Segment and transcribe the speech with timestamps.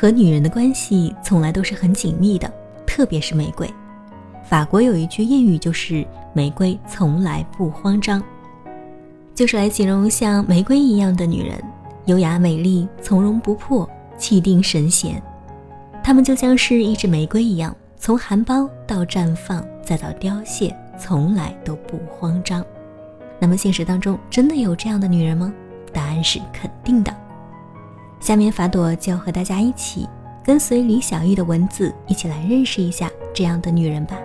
[0.00, 2.50] 和女人的关系从来都是很紧密的，
[2.86, 3.68] 特别是玫瑰。
[4.42, 8.22] 法国有一句谚语，就是“玫瑰从来不慌张”，
[9.36, 11.62] 就是来形容像玫瑰一样的女人，
[12.06, 15.22] 优雅美丽、从容不迫、气定神闲。
[16.02, 22.64] 她们就像是一支玫瑰一样，从含苞到绽放再到凋谢，从来都不慌张。
[23.38, 25.52] 那么现实当中真的有这样的女人吗？
[25.92, 27.14] 答案是肯定的。
[28.20, 30.06] 下面法朵就和大家一起
[30.44, 34.16] 跟随李小艺的文字，一起来认识一下这样的女人吧。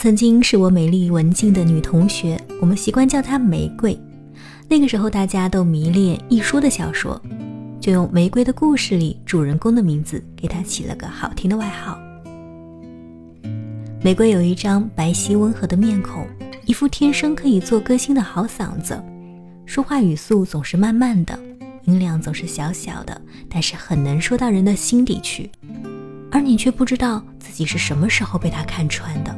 [0.00, 3.98] 曾经是我美丽文静的女同学，我们习惯叫她玫瑰。
[4.68, 7.20] 那个时候大家都迷恋一书的小说，
[7.80, 11.98] 就用《玫瑰的故事》里主人公的名字给她起了个好听的外号。
[14.00, 16.24] 玫瑰有一张白皙温和的面孔，
[16.64, 19.02] 一副天生可以做歌星的好嗓子，
[19.66, 21.36] 说话语速总是慢慢的，
[21.86, 25.50] 音量总是小小的，但是很能说到人的心底去，
[26.30, 29.36] 而你却不知道自己是什么时候被她看穿的。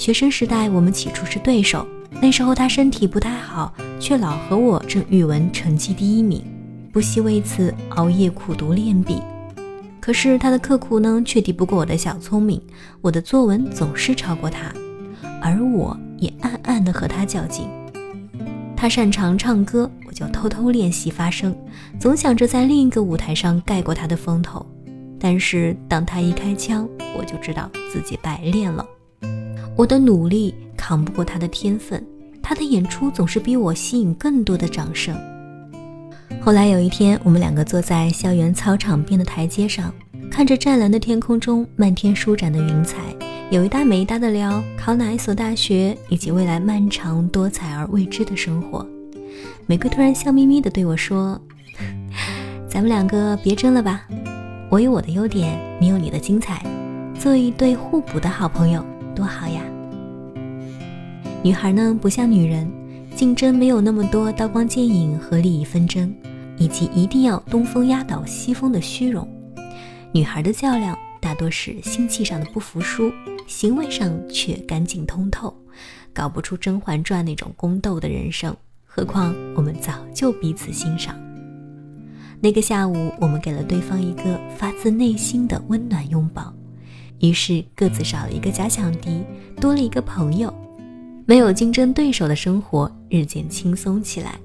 [0.00, 1.86] 学生时代，我们起初是对手。
[2.22, 3.70] 那时候他身体不太好，
[4.00, 6.42] 却老和我争语文成绩第一名，
[6.90, 9.20] 不惜为此熬夜苦读练笔。
[10.00, 12.58] 可是他的刻苦呢，却抵不过我的小聪明。
[13.02, 14.72] 我的作文总是超过他，
[15.42, 17.68] 而我也暗暗地和他较劲。
[18.74, 21.54] 他擅长唱歌，我就偷偷练习发声，
[21.98, 24.64] 总想着在另一个舞台上盖过他的风头。
[25.20, 26.88] 但是当他一开腔，
[27.18, 28.82] 我就知道自己白练了。
[29.80, 32.04] 我的努力扛不过他的天分，
[32.42, 35.16] 他的演出总是比我吸引更多的掌声。
[36.38, 39.90] 后来有一天，我们两个坐在校园操场边的台阶上，
[40.30, 42.98] 看着湛蓝的天空中漫天舒展的云彩，
[43.50, 48.86] 有一搭没一搭的聊考哪一所大学，以及未来漫长多彩而未知的生活。
[49.64, 51.40] 玫瑰突然笑眯眯地对我说
[52.68, 54.06] ：“咱们两个别争了吧，
[54.68, 56.62] 我有我的优点，你有你的精彩，
[57.18, 59.60] 做一对互补的好朋友。”多好呀！
[61.42, 62.70] 女孩呢，不像女人，
[63.16, 66.14] 竞争没有那么多刀光剑影和利益纷争，
[66.58, 69.26] 以及一定要东风压倒西风的虚荣。
[70.12, 73.10] 女孩的较量大多是心气上的不服输，
[73.46, 75.54] 行为上却干净通透，
[76.12, 78.54] 搞不出《甄嬛传》那种宫斗的人生。
[78.84, 81.18] 何况我们早就彼此欣赏。
[82.38, 86.52] 那个下午，我们给了对方一个发自内心的温暖拥抱。
[87.20, 89.22] 于是各自少了一个假想敌，
[89.58, 90.52] 多了一个朋友，
[91.30, 94.36] 没有竞争对手的生活日渐轻松起来。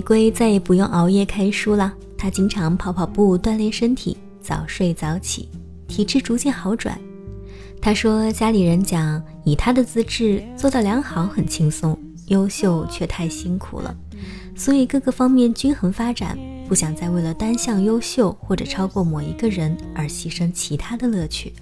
[0.00, 5.46] 玫瑰再也不用熬夜看书了，她经常跑跑步锻炼身体，早睡早起，
[5.88, 6.98] 体质逐渐好转。
[7.82, 11.98] 她说家里人讲，以她的资质做到良好很轻松，
[12.28, 13.94] 优秀却太辛苦了，
[14.56, 21.52] 所以各个方面均衡发展，不想再为了单项优秀或者超过某一个人而牺牲其他的乐趣。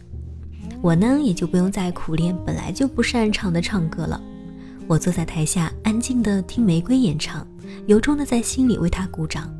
[0.81, 4.23] 我呢也就不用再苦练本来就不擅长的唱歌了，
[4.87, 7.45] 我坐在台下安静的听玫瑰演唱。
[7.87, 9.53] 由衷的在心里为他鼓掌，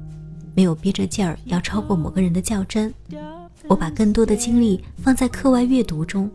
[0.55, 2.93] 没有憋着劲儿要超过某个人的较真。
[3.67, 6.31] 我把更多的精力放在课外阅读中，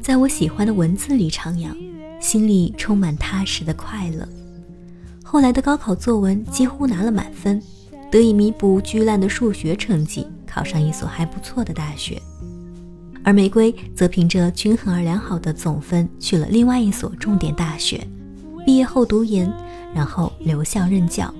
[0.00, 1.74] 在我喜欢的文字里徜徉，
[2.20, 4.26] 心里充满踏实的快乐。
[5.22, 7.62] 后来的高考作文几乎拿了满分，
[8.10, 12.20] 得以弥补巨烂的数学成绩，考上一所还不错的大学。
[13.22, 18.04] 而玫瑰则凭着均衡而良好的总分去了另外一所重点大学，
[18.64, 19.52] 毕业后读研。
[19.94, 21.32] 然后留校任教，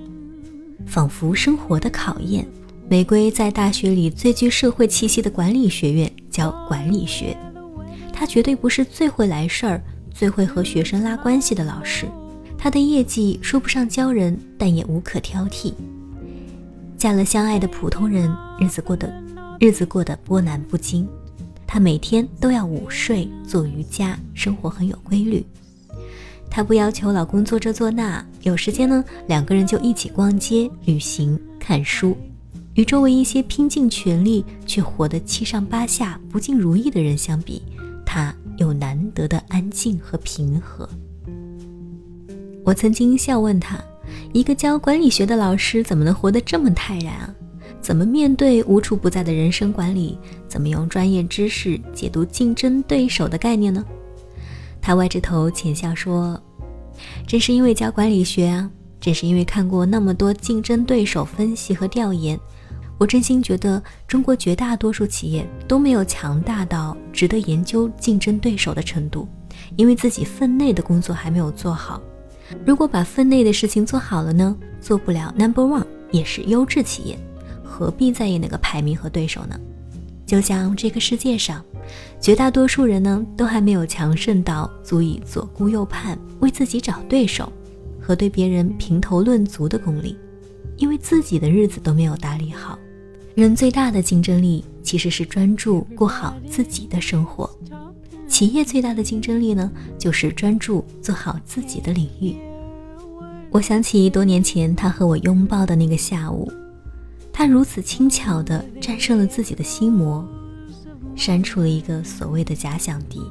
[0.85, 2.47] 仿佛生活的考验，
[2.87, 7.35] 玫瑰在大学里最具社会气息的管理学院教管理学，
[8.13, 9.83] 她绝对不是最会来事儿、
[10.13, 12.05] 最会和学生拉关系的老师。
[12.57, 15.73] 她的业绩说不上骄人，但也无可挑剔。
[16.95, 19.11] 嫁了相爱的普通人，日子过得
[19.59, 21.07] 日子过得波澜不惊。
[21.65, 25.43] 她每天都要午睡、做瑜伽，生活很有规律。
[26.51, 32.15] 她不要求老公做这做那，有时间呢，两个人就一起逛街、旅行、看书。
[32.73, 37.61] 与周围一些拼尽全力却活得七上八下、不尽如意的人相比，
[38.05, 40.87] 她有难得的安静和平和。
[42.65, 43.79] 我曾经笑问她
[44.33, 47.33] ：“一个教管理学的老师怎么能活得这么泰然啊？
[47.81, 50.17] 怎么面对无处不在的人生管理？
[50.49, 53.83] 怎么用专业知识解读竞争对手的概念呢？”
[54.81, 56.41] 他歪着头浅笑说
[57.27, 58.69] ：“正是因为教管理学啊，
[58.99, 62.39] 正是因为看过那么多竞争对手分析和调研，
[62.97, 69.27] 我真心觉得中国绝大多数企业都没有强大到值得研究竞争对手的程度，
[69.75, 72.01] 因为自己分内的工作还没有做好。
[72.65, 77.17] 如果把分内的事情做好了呢，做不了 number one 也是优质企业，
[77.63, 79.59] 何必在意那个排名和对手呢？
[80.31, 81.61] 就像这个世界上。”
[82.21, 87.51] 绝大多数人呢，都还没有强盛到足以左顾右盼、为自己找对手
[87.99, 90.15] 和对别人评头论足的功力，
[90.77, 92.79] 因为自己的日子都没有打理好。
[93.35, 97.49] 人最大的竞争力其实是专注过好自己的生活，
[98.25, 102.37] 企业最大的竞争力呢，就是专注做好自己的领域。
[103.49, 106.49] 我想起多年前他和我拥抱的那个下午，
[107.33, 110.27] 他如此轻巧地战胜了自己的心魔。
[111.15, 113.21] 删除了一个所谓的假想敌，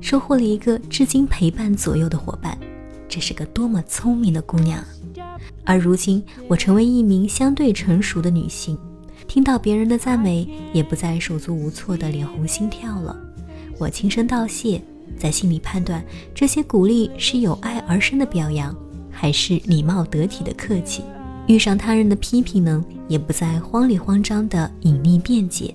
[0.00, 2.58] 收获了一个至今陪伴左右的伙伴，
[3.08, 4.82] 这是个多么聪明的姑娘！
[5.64, 8.76] 而如今，我成为一名相对成熟的女性，
[9.26, 13.16] 听到别人的赞美，也不再手足无措的脸红心跳了。
[13.78, 14.82] 我轻声道谢，
[15.18, 18.74] 在心里判断这些鼓励是有爱而生的表扬，
[19.10, 21.02] 还是礼貌得体的客气。
[21.46, 25.74] 遇上他人的批评呢，也不再慌里慌张的隐匿辩解。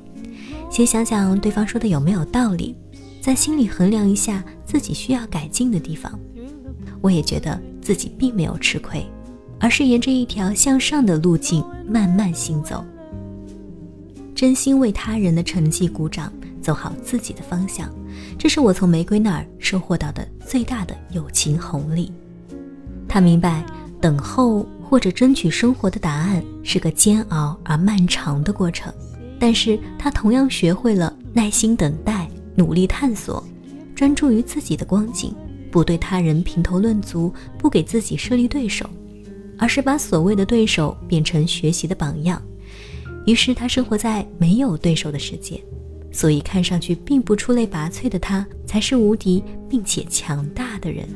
[0.69, 2.75] 先想想对方说的有没有道理，
[3.21, 6.17] 在心里衡量一下自己需要改进的地方。
[7.01, 9.05] 我也觉得自己并没有吃亏，
[9.59, 12.83] 而是沿着一条向上的路径慢慢行走。
[14.35, 16.31] 真心为他人的成绩鼓掌，
[16.61, 17.89] 走好自己的方向，
[18.37, 22.11] 这是我从玫瑰那儿收获到的最大的友情红利。
[23.07, 23.65] 他明白，
[23.99, 28.93] 等候或者争取生活的答案是个煎熬而漫长的过程。
[29.39, 33.41] 但是他同样学会了耐心等待、努力探索、
[33.95, 35.33] 专注于自己的光景，
[35.71, 38.85] 不对他人评头论足，不给自己设立对手，
[39.57, 42.41] 而是把所谓的对手变成学习的榜样。
[43.25, 45.63] 于是他生活在没有对手的世界，
[46.11, 51.07] 所以看上去并不出类拔萃的他，才是无敌并且强大的人。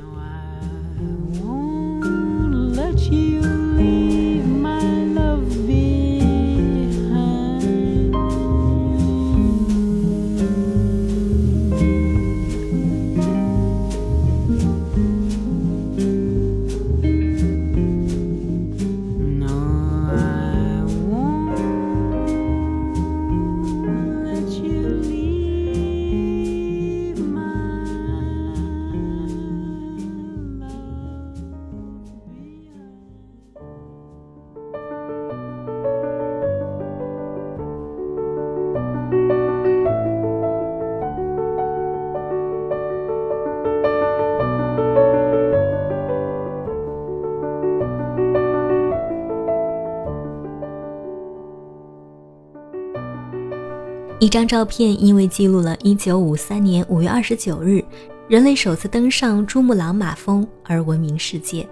[54.25, 57.85] 一张照片因为记录了1953年5月29日
[58.27, 61.63] 人类首次登上珠穆朗玛峰而闻名世界。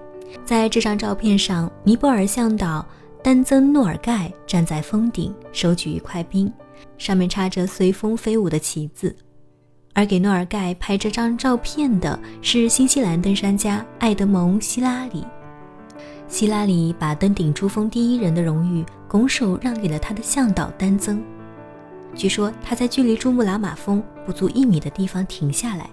[0.46, 2.86] 在这张照片上，尼泊尔向导
[3.24, 6.54] 丹增诺尔盖站在峰顶，手举一块冰，
[7.00, 9.16] 上面插着随风飞舞的旗子。
[9.94, 15.26] 而给诺尔盖拍这张照片的是新西兰登山家艾德蒙·希拉里。
[16.28, 21.20] 希拉里把登顶珠峰第一人的荣誉拱手让给了他的向导丹增。
[22.15, 25.89] 据说他在距离珠穆朗玛峰不足一米的地方停下来，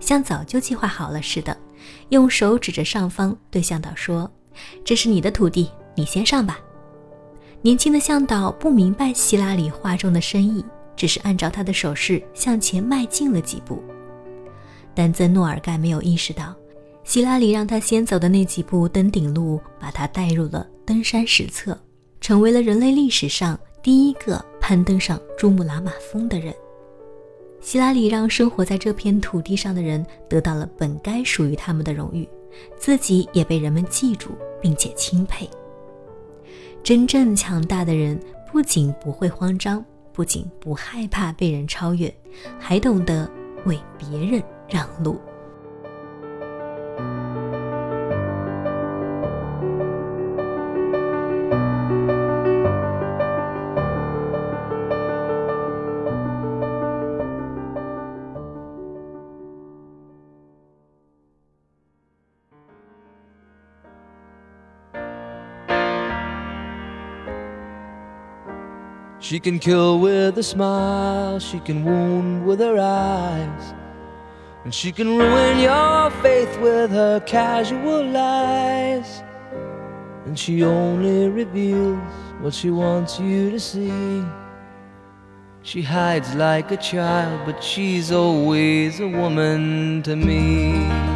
[0.00, 1.56] 像早就计划好了似的，
[2.08, 4.30] 用手指着上方对向导说
[4.84, 6.58] ：“这是你的土地，你先上吧。”
[7.62, 10.64] 年轻的向导不明白希拉里话中的深意，
[10.96, 13.82] 只是按照他的手势向前迈进了几步。
[14.94, 16.54] 但曾诺尔盖没有意识到，
[17.04, 21.78] 希拉里让他先走的那几步登顶路，把他带入了登山史册，
[22.20, 23.58] 成为了人类历史上。
[23.82, 26.54] 第一个攀登上珠穆朗玛峰的人。
[27.60, 32.28] 希拉里让生活在这片土地上的人得到了本该属于他们的荣誉，
[32.76, 34.30] 自己也被人们记住
[34.62, 35.50] 并且钦佩。
[36.84, 38.16] 真正强大的人
[38.52, 42.14] 不仅不会慌张，不仅不害怕被人超越，
[42.56, 43.28] 还懂得
[43.64, 45.20] 为别人让路。
[69.30, 73.74] She can kill with a smile, she can wound with her eyes.
[74.64, 79.22] And she can ruin your faith with her casual lies.
[80.26, 84.24] And she only reveals what she wants you to see.
[85.62, 91.09] She hides like a child, but she's always a woman to me.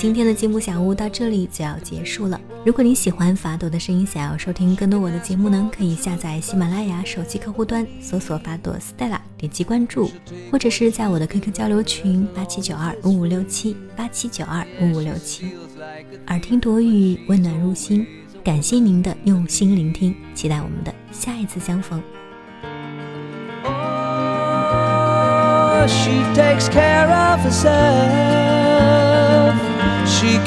[0.00, 2.40] 今天的进步小屋到这里就要结束了。
[2.64, 10.10] 如果你喜欢法朵的声音，想要收听更多我的节目呢，可以下载喜马拉雅手机客户端，搜索法朵 Stella，点击关注，
[10.50, 15.52] 或者是在我的 QQ 交流群八七九二五五六七八七九二五五六七。
[16.28, 18.06] 耳听朵语，温暖入心，
[18.42, 22.02] 感谢您的用心聆听，期待我们的下一次相逢。
[25.86, 26.24] She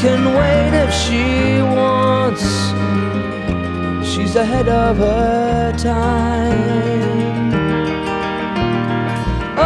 [0.03, 2.43] can wait if she wants.
[4.05, 7.53] She's ahead of her time.
[9.57, 9.63] Oh,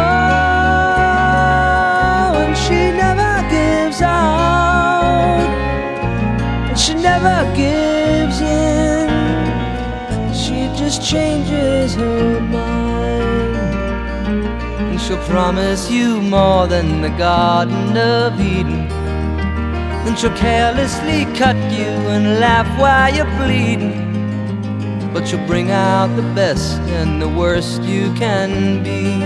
[2.44, 5.48] and she never gives out.
[6.68, 9.08] And she never gives in.
[10.32, 13.56] She just changes her mind.
[14.90, 18.97] And she'll promise you more than the Garden of Eden
[20.04, 24.06] then she'll carelessly cut you and laugh while you're bleeding.
[25.12, 29.18] But she'll bring out the best and the worst you can be.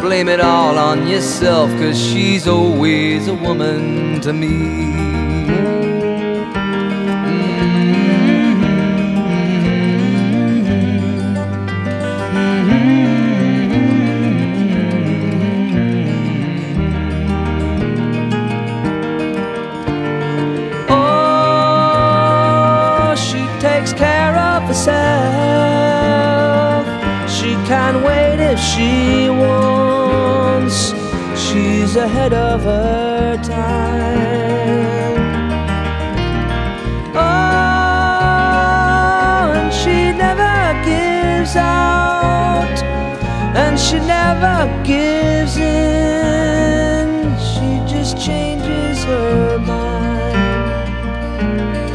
[0.00, 5.11] Blame it all on yourself, cause she's always a woman to me.
[27.92, 30.92] Can wait if she wants.
[31.44, 35.18] She's ahead of her time.
[37.14, 37.52] Oh,
[39.58, 42.82] and she never gives out,
[43.54, 47.36] and she never gives in.
[47.50, 50.32] She just changes her mind.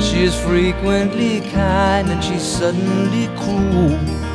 [0.04, 4.27] She is frequently kind and she's suddenly cruel.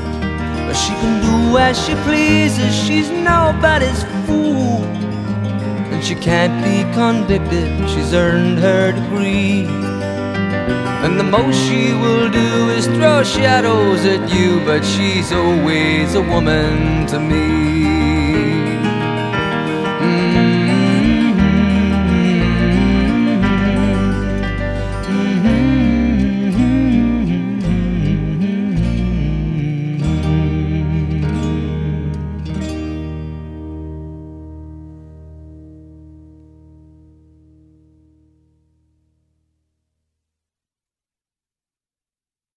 [0.75, 4.83] She can do as she pleases, she's nobody's fool.
[5.93, 9.67] And she can't be convicted, she's earned her degree.
[11.05, 16.23] And the most she will do is throw shadows at you, but she's always a
[16.23, 17.72] woman to me.